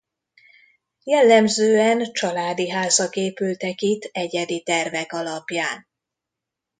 [1.03, 5.87] Jellemzően családi házak épültek itt egyedi tervek alapján.